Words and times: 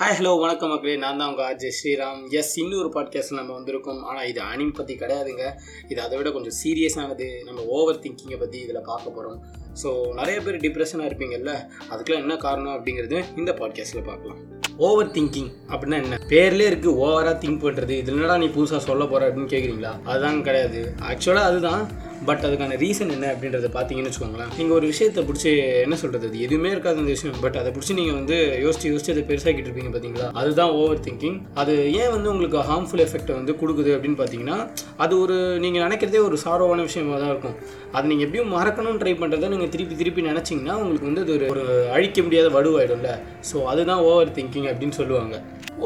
Hi 0.00 0.16
hello 0.18 0.32
வணக்கம் 0.40 0.68
மக்களே. 0.68 0.96
நான் 0.96 1.16
தான் 1.20 1.28
உங்கள் 1.30 1.46
ஆர்ஜே 1.46 1.70
ஸ்ரீராம். 1.76 2.18
எஸ் 2.30 2.58
இன்னொரு 2.58 2.88
பாட்காஸ்ட் 2.96 3.32
நம்ம 3.38 3.54
வந்திருக்கோம். 3.58 4.02
ஆனால் 4.08 4.26
இது 4.28 4.40
அனிம் 4.40 4.74
பற்றி 4.76 4.94
கிடையாதுங்க. 4.94 5.44
இது 5.88 6.00
அதை 6.00 6.18
விட 6.18 6.30
கொஞ்சம் 6.30 6.54
சீரியஸானது 6.60 7.26
நம்ம 7.44 7.64
ஓவர் 7.76 7.98
திங்கிங்கை 7.98 8.38
பற்றி 8.38 8.58
இதில் 8.58 8.86
பார்க்க 8.90 9.16
போகிறோம் 9.16 9.38
ஸோ 9.82 10.12
நிறைய 10.12 10.40
பேர் 10.40 10.60
டிப்ரெஷனாக 10.64 11.08
இருப்பீங்கல்ல. 11.10 11.54
அதுக்கெலாம் 11.90 12.22
என்ன 12.24 12.36
காரணம் 12.36 12.74
அப்படிங்கிறது 12.76 13.24
இந்த 13.36 13.52
பாட்காஸ்ட்டில் 13.52 14.08
பார்க்கலாம். 14.10 14.38
ஓவர் 14.76 15.10
திங்கிங் 15.10 15.50
அப்படின்னா 15.72 15.98
என்ன? 16.04 16.20
பேர்லேயே 16.34 16.70
இருக்குது 16.72 16.96
ஓவராக 17.04 17.36
திங்க் 17.44 17.64
பண்ணுறது 17.66 17.96
இதில் 18.02 18.14
என்னடா 18.14 18.36
நீ 18.36 18.46
புதுசாக 18.58 18.82
சொல்ல 18.90 19.04
போகிற 19.04 19.30
அப்படின்னு 19.30 19.52
கேட்குறீங்களா 19.54 19.94
அதுதான் 20.04 20.42
கிடையாது. 20.42 20.82
ஆக்சுவலாக 21.10 21.50
அதுதான். 21.52 21.82
பட் 22.28 22.44
அதுக்கான 22.46 22.76
ரீசன் 22.82 23.12
என்ன 23.14 23.26
அப்படின்றத 23.32 23.68
பார்த்தீங்கன்னு 23.76 24.10
வச்சுக்கோங்களேன். 24.10 24.50
நீங்கள் 24.58 24.76
ஒரு 24.78 24.86
விஷயத்தை 24.92 25.22
பிடிச்சி 25.28 25.50
என்ன 25.84 25.96
சொல்கிறது 26.02 26.28
அது 26.30 26.38
எதுவுமே 26.46 26.70
இருக்காது 26.74 27.00
அந்த 27.02 27.12
விஷயம். 27.16 27.36
பட் 27.44 27.58
அதை 27.60 27.70
பிடிச்சி 27.76 27.94
நீங்கள் 27.98 28.18
வந்து 28.20 28.36
யோசிச்சு 28.64 28.90
யோசிச்சு 28.92 29.12
அதை 29.14 29.22
பெருசாகிட்டு 29.30 29.68
இருப்பீங்க 29.68 29.92
பார்த்தீங்களா 29.94 30.28
அதுதான் 30.40 30.72
ஓவர் 30.80 31.02
திங்கிங் 31.06 31.38
அது 31.62 31.74
ஏன் 32.00 32.12
வந்து 32.16 32.30
உங்களுக்கு 32.32 32.60
ஹார்ம்ஃபுல் 32.70 33.04
எஃபெக்ட்டை 33.06 33.36
வந்து 33.40 33.54
கொடுக்குது 33.60 33.92
அப்படின்னு 33.96 34.18
பார்த்தீங்கன்னா 34.22 34.58
அது 35.06 35.14
ஒரு 35.24 35.36
நீங்கள் 35.64 35.84
நினைக்கிறதே 35.86 36.22
ஒரு 36.28 36.38
சாரோவான 36.44 36.86
விஷயமா 36.88 37.18
தான் 37.24 37.32
இருக்கும். 37.34 37.56
அதை 37.96 38.04
நீங்கள் 38.12 38.26
எப்படியும் 38.26 38.54
மறக்கணும்னு 38.56 39.02
ட்ரை 39.02 39.14
பண்ணுறதை 39.22 39.48
நீங்கள் 39.54 39.72
திருப்பி 39.74 39.94
திருப்பி 40.00 40.24
நினச்சிங்கன்னா 40.30 40.76
உங்களுக்கு 40.80 41.10
வந்து 41.10 41.24
அது 41.26 41.34
ஒரு 41.54 41.64
அழிக்க 41.96 42.22
முடியாத 42.26 42.48
வடுவாயிடும்ல. 42.56 43.12
ஸோ 43.50 43.64
அதுதான் 43.72 44.02
ஓவர் 44.10 44.34
திங்கிங் 44.38 44.68
அப்படின்னு 44.72 44.98
சொல்லுவாங்க. 45.00 45.36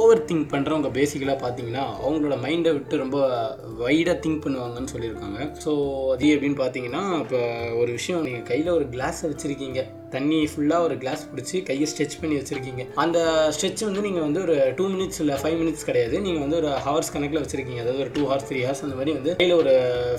ஓவர் 0.01 0.25
திங்க் 0.29 0.53
பண்ணுறவங்க 0.53 0.89
பேசிக்கலாக 0.99 1.43
பார்த்தீங்கன்னா 1.43 1.85
அவங்களோட 2.05 2.37
மைண்டை 2.45 2.71
விட்டு 2.73 3.03
ரொம்ப 3.03 3.19
வைடாக 3.81 4.17
திங்க் 4.25 4.45
பண்ணுவாங்கன்னு 4.45 4.93
சொல்லியிருக்காங்க. 4.95 5.41
ஸோ 5.65 5.73
அது 6.13 6.29
எப்படின்னு 6.35 6.61
பார்த்தீங்கன்னா 6.63 7.03
இப்போ 7.23 7.41
ஒரு 7.81 7.91
விஷயம் 7.99 8.25
நீங்கள் 8.27 8.49
கையில் 8.51 8.77
ஒரு 8.79 8.87
கிளாஸை 8.95 9.29
வச்சுருக்கீங்க. 9.33 9.83
தண்ணி 10.17 10.41
ஃபுல்லாக 10.53 10.87
ஒரு 10.87 10.97
கிளாஸ் 11.03 11.23
பிடிச்சி 11.31 11.59
கையை 11.69 11.87
ஸ்ட்ரெச் 11.93 12.19
பண்ணி 12.23 12.37
வச்சுருக்கீங்க. 12.41 12.85
அந்த 13.05 13.19
ஸ்ட்ரெச் 13.57 13.87
வந்து 13.89 14.07
நீங்கள் 14.09 14.27
வந்து 14.27 14.43
ஒரு 14.47 14.57
டூ 14.81 14.87
மினிட்ஸ் 14.95 15.23
இல்லை 15.25 15.39
ஃபைவ் 15.45 15.61
மினிட்ஸ் 15.63 15.89
கிடையாது. 15.91 16.17
நீங்கள் 16.27 16.45
வந்து 16.47 16.61
ஒரு 16.63 16.73
ஹவர்ஸ் 16.89 17.15
கணக்கில் 17.15 17.43
வச்சுருக்கீங்க. 17.45 17.85
அதாவது 17.85 18.05
ஒரு 18.07 18.13
டூ 18.19 18.25
ஹவர்ஸ் 18.33 18.51
த்ரீ 18.51 18.61
ஹவர்ஸ் 18.67 18.85
அந்த 18.89 18.99
மாதிரி 18.99 19.15
வந்து 19.21 19.33
கையில் 19.41 19.61
ஒரு 19.63 19.75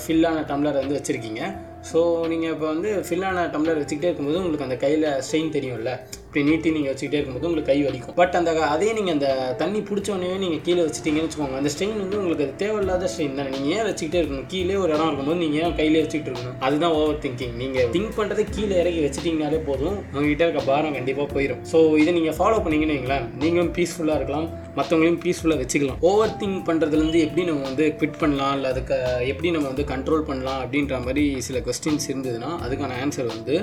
ஃபில்லான 0.06 0.44
டம்ளர் 0.50 0.82
வந்து 0.82 0.98
வச்சுருக்கீங்க. 0.98 1.42
ஸோ 1.88 2.00
நீங்கள் 2.30 2.52
இப்போ 2.52 2.66
வந்து 2.74 2.90
ஃபில்லான 3.06 3.40
டம்ளர் 3.54 3.80
வச்சுக்கிட்டே 3.80 4.08
இருக்கும்போது 4.10 4.38
உங்களுக்கு 4.40 4.66
அந்த 4.66 4.76
கையில் 4.84 5.02
ஸ்ட்ரெயின் 5.24 5.50
தெரியும்ல. 5.56 5.90
இப்படி 6.26 6.42
நீட்டி 6.48 6.68
நீங்கள் 6.76 6.92
வச்சுக்கிட்டே 6.92 7.18
இருக்கும்போது 7.18 7.48
உங்களுக்கு 7.48 7.70
கை 7.70 7.76
வலிக்கும். 7.86 8.16
பட் 8.20 8.36
அந்த 8.38 8.52
அதே 8.74 8.88
நீங்கள் 8.98 9.14
அந்த 9.16 9.28
தண்ணி 9.62 9.80
பிடிச்சோடனே 9.88 10.30
நீங்கள் 10.44 10.62
கீழே 10.66 10.80
வச்சுட்டீங்கன்னு 10.86 11.26
வச்சுக்கோங்க. 11.26 11.58
அந்த 11.60 11.70
ஸ்ட்ரெயின் 11.74 12.00
வந்து 12.04 12.18
உங்களுக்கு 12.20 12.44
அது 12.46 12.54
தேவையில்லாத 12.62 13.10
ஸ்ட்ரெயின் 13.12 13.36
தானே. 13.40 13.50
நீங்கள் 13.56 13.72
ஏன் 13.76 13.86
வச்சுக்கிட்டே 13.88 14.20
இருக்கணும்? 14.20 14.46
கீழே 14.52 14.78
ஒரு 14.84 14.90
இடம் 14.94 15.08
இருக்கும்போது 15.08 15.40
நீங்கள் 15.42 15.60
ஏன் 15.64 15.76
கையிலே 15.80 16.00
வச்சுக்கிட்டு 16.04 16.32
இருக்கணும்? 16.32 16.56
அதுதான் 16.68 16.94
ஓவர் 17.00 17.20
திங்கிங் 17.24 17.54
நீங்கள் 17.62 17.90
திங்க் 17.96 18.16
பண்ணுறதை 18.18 18.46
கீழே 18.56 18.78
இறக்கி 18.82 19.02
வச்சுட்டிங்கனாலே 19.06 19.60
போதும். 19.68 19.83
உங்ககிட்ட 19.92 20.44
இருக்க 20.46 20.62
பாரம் 20.70 20.96
கண்டிப்பாக 20.98 21.28
போயிடும் 21.34 21.62
ஸோ 21.72 21.78
இதை 22.02 22.12
நீங்கள் 22.18 22.36
ஃபாலோ 22.40 22.58
பண்ணீங்கன்னு 22.64 22.96
வைங்களேன் 22.96 23.26
நீங்களும் 23.42 23.72
பீஸ்ஃபுல்லாக 23.78 24.18
இருக்கலாம் 24.20 24.48
மற்றவங்களையும் 24.78 25.18
பீஸ்ஃபுல்லாக 25.24 25.60
வச்சுக்கலாம். 25.62 25.98
ஓவர் 26.10 26.36
திங்க் 26.40 26.62
பண்ணுறதுலேருந்து 26.68 27.18
எப்படி 27.26 27.42
நம்ம 27.48 27.64
வந்து 27.68 27.84
குவிட் 27.98 28.20
பண்ணலாம் 28.22 28.54
இல்லை 28.56 28.68
அதுக்கு 28.72 28.96
எப்படி 29.32 29.50
நம்ம 29.56 29.68
வந்து 29.72 29.84
கண்ட்ரோல் 29.90 30.24
பண்ணலாம் 30.30 30.60
அப்படின்ற 30.62 30.94
மாதிரி 31.06 31.24
சில 31.48 31.58
கொஸ்டின்ஸ் 31.66 32.08
இருந்ததுன்னா 32.10 32.50
அதுக்கான 32.66 32.96
ஆன்சர் 33.02 33.28
வந்து 33.34 33.56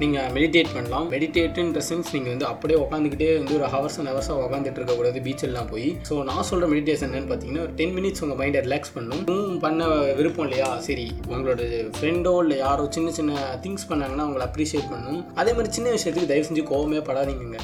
நீங்கள் 0.00 0.28
மெடிடேட் 0.36 0.68
பண்ணலாம். 0.74 1.06
மெடிடேட்டுன்ற 1.14 1.80
சென்ஸ் 1.88 2.10
நீங்கள் 2.16 2.32
வந்து 2.34 2.46
அப்படியே 2.50 2.78
உட்காந்துக்கிட்டே 2.82 3.30
வந்து 3.38 3.54
ஒரு 3.58 3.66
ஹவர்ஸ் 3.74 3.96
அண்ட் 4.00 4.10
ஹவர்ஸாக 4.10 4.42
உட்காந்துட்டு 4.46 4.78
இருக்கக்கூடாது 4.80 5.22
பீச்செல்லாம் 5.26 5.70
போய். 5.72 5.88
ஸோ 6.08 6.16
நான் 6.28 6.46
சொல்கிற 6.50 6.68
மெடிடேஷன் 6.74 7.08
என்னன்னு 7.08 7.30
பார்த்தீங்கன்னா 7.30 7.64
ஒரு 7.66 7.74
டென் 7.80 7.94
மினிட்ஸ் 7.96 8.22
உங்கள் 8.26 8.38
மைண்டை 8.42 8.62
ரிலாக்ஸ் 8.66 8.94
பண்ணணும் 8.96 9.56
பண்ண 9.64 9.88
விருப்பம் 10.18 10.46
இல்லையா? 10.48 10.68
சரி 10.88 11.06
உங்களோட 11.32 11.62
ஃப்ரெண்டோ 11.96 12.34
இல்லை 12.44 12.58
யாரோ 12.66 12.84
சின்ன 12.98 13.10
சின்ன 13.18 13.40
திங்ஸ் 13.64 13.88
பண்ணாங்கன்னா 13.90 14.26
அவங்களை 14.26 14.46
அப்ரிஷியேட் 14.48 14.88
பண்ணும். 14.92 15.20
அதே 15.40 15.54
மாதிரி 15.56 15.67
சின்ன 15.76 15.88
விஷயத்துக்கு 15.96 16.30
தயவு 16.32 16.48
செஞ்சு 16.48 16.64
கோவமே 16.72 17.02
படாதீங்க 17.10 17.60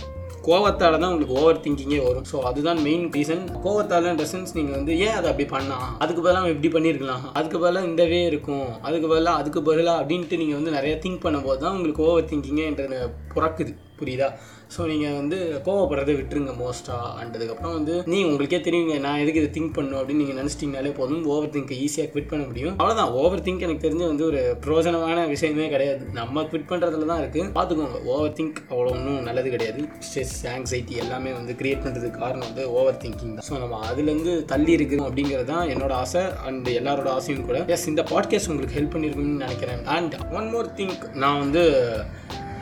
கோவத்தால் 0.46 0.98
தான் 1.02 1.10
உங்களுக்கு 1.10 1.36
ஓவர் 1.40 1.60
திங்கிங்கே 1.64 1.98
வரும். 2.06 2.24
ஸோ 2.30 2.36
அதுதான் 2.48 2.80
மெயின் 2.86 3.04
ரீசன் 3.14 3.44
கோவத்தாலன்ற 3.64 4.24
சென்ஸ் 4.32 4.54
நீங்கள் 4.56 4.76
வந்து 4.78 4.92
ஏன் 5.04 5.14
அதை 5.18 5.28
அப்படி 5.30 5.46
பண்ணலாம் 5.52 5.86
அதுக்கு 6.04 6.22
பதிலாக 6.26 6.50
இப்படி 6.54 6.70
பண்ணியிருக்கலாம் 6.74 7.22
அதுக்கு 7.38 7.58
பதிலாக 7.62 7.88
இந்த 7.90 8.04
வே 8.10 8.18
இருக்கும். 8.30 8.68
அதுக்கு 8.88 9.08
பதிலாக 9.12 9.40
அதுக்கு 9.42 9.60
பதிலாக 9.68 10.00
அப்படின்ட்டு 10.02 10.40
நீங்கள் 10.40 10.58
வந்து 10.58 10.74
நிறைய 10.76 10.96
திங்க் 11.04 11.24
பண்ணும்போது 11.24 11.60
தான் 11.62 11.76
உங்களுக்கு 11.76 12.04
ஓவர் 12.08 12.28
திங்கிங்கன்ற 12.32 12.98
பிறக்குது 13.38 13.74
புரியுதா? 13.98 14.28
ஸோ 14.74 14.80
நீங்கள் 14.90 15.16
வந்து 15.18 15.36
கோவப்படுறதை 15.66 16.12
விட்டுருங்க 16.18 16.52
மோஸ்ட்டாக 16.60 17.10
அண்டதுக்கப்புறம் 17.20 17.74
வந்து 17.76 17.94
நீ 18.12 18.18
உங்களுக்கே 18.28 18.58
தெரியுங்க 18.66 18.94
நான் 19.04 19.20
எதுக்கு 19.22 19.40
இதை 19.42 19.50
திங்க் 19.56 19.74
பண்ணும் 19.76 19.98
அப்படின்னு 19.98 20.22
நீங்கள் 20.22 20.38
நினச்சிட்டிங்கனாலே 20.40 20.90
போதும். 20.98 21.20
ஓவர் 21.32 21.52
திங்க் 21.54 21.72
ஈஸியாக 21.84 22.08
குவிட் 22.12 22.30
பண்ண 22.32 22.44
முடியும். 22.48 22.74
அவ்வளோதான் 22.80 23.12
ஓவர் 23.20 23.44
திங்க் 23.46 23.64
எனக்கு 23.66 23.84
தெரிஞ்சு 23.86 24.06
வந்து 24.10 24.24
ஒரு 24.30 24.40
பிரோஜனமான 24.64 25.26
விஷயமே 25.34 25.68
கிடையாது. 25.74 26.02
நம்ம 26.18 26.44
குவிட் 26.52 26.68
பண்ணுறதுல 26.72 27.08
தான் 27.12 27.22
இருக்குது 27.22 27.52
பார்த்துக்கோங்க. 27.58 28.00
ஓவர் 28.14 28.34
திங்க் 28.38 28.58
அவ்வளோ 28.72 28.88
ஒன்றும் 28.96 29.22
நல்லது 29.28 29.52
கிடையாது. 29.54 29.82
ஸ்ட்ரெஸ் 30.08 30.36
ஆங்ஸைட்டி 30.54 30.96
எல்லாமே 31.04 31.32
வந்து 31.38 31.54
க்ரியேட் 31.62 31.84
பண்ணுறதுக்கு 31.86 32.22
காரணம் 32.24 32.46
வந்து 32.48 32.64
ஓவர் 32.78 33.00
திங்கிங் 33.04 33.36
தான். 33.36 33.46
ஸோ 33.50 33.60
நம்ம 33.62 33.80
அதுலேருந்து 33.90 34.34
தள்ளி 34.54 34.74
இருக்கிறோம் 34.78 35.08
அப்படிங்கிறது 35.10 35.50
தான் 35.54 35.70
என்னோட 35.74 35.94
ஆசை 36.02 36.24
அண்ட் 36.48 36.70
எல்லாரோட 36.80 37.10
ஆசையும் 37.18 37.48
கூட. 37.50 37.60
எஸ் 37.76 37.88
இந்த 37.94 38.04
பாட்காஸ்ட் 38.12 38.52
உங்களுக்கு 38.54 38.78
ஹெல்ப் 38.80 38.94
பண்ணியிருக்குன்னு 38.96 39.44
நினைக்கிறேன். 39.46 39.82
அண்ட் 39.98 40.16
ஒன் 40.40 40.50
மோர் 40.56 40.74
திங்க் 40.80 41.06
நான் 41.24 41.40
வந்து 41.44 41.64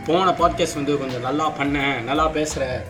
போன 0.07 0.31
பாட்காஸ்ட் 0.31 0.75
வந்து 0.75 0.99
கொஞ்சம் 0.99 1.21
நல்லா 1.21 1.49
பண்ண 1.49 2.01
நல்லா 2.05 2.29
பேசுகிற 2.29 2.85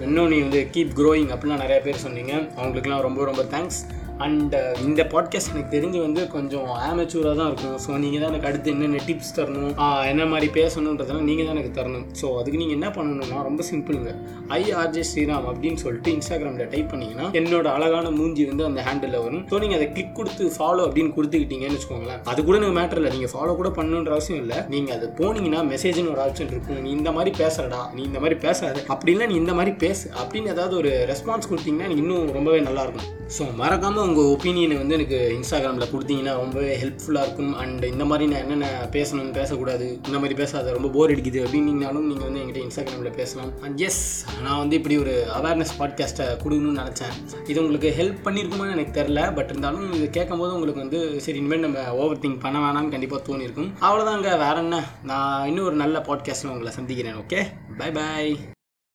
இன்னும் 0.00 0.28
நீ 0.28 0.38
வந்து 0.38 0.68
கீப் 0.72 0.90
க்ரோயிங் 0.96 1.36
அப்படிலாம் 1.36 1.56
நிறைய 1.56 1.80
பேர் 1.80 1.96
சொன்னீங்க. 1.96 2.32
அவங்களுக்குலாம் 2.32 3.00
ரொம்ப 3.00 3.24
ரொம்ப 3.24 3.42
தேங்க்ஸ் 3.42 3.94
அண்ட் 4.24 4.54
uh, 4.58 4.72
இந்த 4.86 5.00
பாட்காஸ்ட் 5.12 5.50
எனக்கு 5.52 5.72
தெரிஞ்சு 5.74 5.98
வந்து 6.04 6.22
கொஞ்சம் 6.34 6.66
ஆமச்சூராக 6.88 7.34
தான் 7.40 7.48
இருக்கும். 7.50 7.76
ஸோ 7.84 7.90
நீங்கள் 8.04 8.22
தான் 8.22 8.30
எனக்கு 8.32 8.48
அடுத்து 8.50 8.72
என்னென்ன 8.74 9.00
டிப்ஸ் 9.08 9.32
தரணும் 9.38 9.74
என்ன 10.12 10.22
மாதிரி 10.32 10.48
பேசணுன்றதெல்லாம் 10.58 11.28
நீங்கள் 11.30 11.48
தான் 11.48 11.56
எனக்கு 11.56 11.72
தரணும். 11.78 12.06
ஸோ 12.20 12.26
அதுக்கு 12.40 12.60
நீங்கள் 12.62 12.76
என்ன 12.78 12.88
பண்ணணும்னா 12.96 13.38
ரொம்ப 13.48 13.64
சிம்பிளுங்க 13.70 14.12
ஐ 14.58 14.60
ஆர்ஜே 14.82 15.04
ஸ்ரீராம் 15.10 15.46
அப்படின்னு 15.52 15.80
சொல்லிட்டு 15.84 16.12
இன்ஸ்டாகிராமில் 16.16 16.70
டைப் 16.74 16.90
பண்ணிங்கன்னா 16.92 17.28
என்னோட 17.40 17.66
அழகான 17.76 18.12
மூஞ்சி 18.18 18.44
வந்து 18.50 18.66
அந்த 18.70 18.82
ஹேண்டில் 18.88 19.18
வரும். 19.24 19.44
ஸோ 19.52 19.60
நீங்கள் 19.64 19.80
அதை 19.80 19.88
கிளிக் 19.94 20.16
கொடுத்து 20.20 20.46
ஃபாலோ 20.56 20.84
அப்படின்னு 20.88 21.14
கொடுத்துக்கிட்டீங்கன்னு 21.18 21.78
வச்சுக்கோங்களேன் 21.78 22.22
அது 22.32 22.40
கூட 22.48 22.56
எனக்கு 22.60 22.78
மேட்டர் 22.80 23.00
இல்லை. 23.02 23.12
நீங்கள் 23.16 23.34
ஃபாலோ 23.34 23.54
கூட 23.62 23.70
பண்ணணுன்ற 23.80 24.14
அவசியம் 24.18 24.42
இல்லை. 24.44 24.60
நீங்கள் 24.74 24.96
அது 24.98 25.08
போனீங்கன்னா 25.20 25.62
மெசேஜ்னு 25.72 26.12
ஒரு 26.14 26.22
ஆப்ஷன் 26.26 26.52
இருக்கும். 26.54 26.82
நீ 26.86 26.92
இந்த 27.00 27.12
மாதிரி 27.18 27.32
பேசுறடா 27.42 27.82
நீ 27.96 28.02
இந்த 28.10 28.20
மாதிரி 28.24 28.38
பேசாத 28.46 28.84
அப்படின்னா 28.92 29.26
நீ 29.30 29.36
இந்த 29.42 29.52
மாதிரி 29.58 29.72
பேசு 29.84 30.06
அப்படின்னு 30.20 30.52
ஏதாவது 30.54 30.74
ஒரு 30.82 30.92
ரெஸ்பான்ஸ் 31.12 31.50
கொடுத்தீங்கன்னா 31.50 31.98
இன்னும் 32.02 32.30
ரொம்பவே 32.38 32.60
நல்லாயிருக்கும் 32.68 33.08
ஸோ 33.36 33.42
மறக்காமல் 33.60 34.04
உங்கள் 34.12 34.30
ஒப்பீனியனை 34.32 34.76
வந்து 34.80 34.96
எனக்கு 34.96 35.18
இன்ஸ்டாகிராமில் 35.36 35.90
கொடுத்தீங்கன்னா 35.92 36.32
ரொம்பவே 36.40 36.72
ஹெல்ப்ஃபுல்லாக 36.80 37.26
இருக்கும். 37.26 37.52
அண்ட் 37.62 37.84
இந்த 37.92 38.04
மாதிரி 38.10 38.24
நான் 38.30 38.42
என்னென்ன 38.44 38.66
பேசணும் 38.96 39.30
பேசக்கூடாது 39.38 39.86
இந்த 40.08 40.16
மாதிரி 40.22 40.34
பேசாத 40.40 40.72
ரொம்ப 40.76 40.88
போர் 40.96 41.12
அடிக்குது 41.14 41.40
அப்படின்னீங்கனாலும் 41.44 42.06
நீங்கள் 42.10 42.26
வந்து 42.28 42.40
என்கிட்ட 42.42 42.60
இன்ஸ்டாகிராமில் 42.66 43.16
பேசலாம். 43.20 43.50
அண்ட் 43.66 43.82
எஸ் 43.88 44.02
நான் 44.44 44.60
வந்து 44.62 44.78
இப்படி 44.80 44.96
ஒரு 45.04 45.14
அவேர்னஸ் 45.38 45.74
பாட்காஸ்ட்டை 45.80 46.28
கொடுக்கணும்னு 46.44 46.80
நினச்சேன். 46.82 47.14
இது 47.50 47.58
உங்களுக்கு 47.64 47.90
ஹெல்ப் 48.00 48.22
பண்ணியிருக்குமான்னு 48.28 48.76
எனக்கு 48.76 48.96
தெரில 49.00 49.26
பட் 49.38 49.52
இருந்தாலும் 49.52 49.86
இது 49.98 50.08
கேட்கும் 50.18 50.42
போது 50.44 50.54
உங்களுக்கு 50.56 50.84
வந்து 50.84 51.02
சரி 51.26 51.40
இனிமேல் 51.42 51.66
நம்ம 51.66 51.90
ஓவர் 52.02 52.22
திங்க் 52.24 52.42
பண்ண 52.46 52.58
வேணாம்னு 52.64 52.94
கண்டிப்பாக 52.96 53.22
தோணியிருக்கும். 53.28 53.70
அவ்வளோதாங்க 53.88 54.30
வேற 54.46 54.56
என்ன? 54.64 54.82
நான் 55.12 55.46
இன்னும் 55.50 55.68
ஒரு 55.70 55.78
நல்ல 55.84 55.98
பாட்காஸ்ட்டில் 56.10 56.54
உங்களை 56.54 56.74
சந்திக்கிறேன். 56.80 57.20
Okay 57.24 57.42
bye 57.80 57.92
bye 58.00 58.34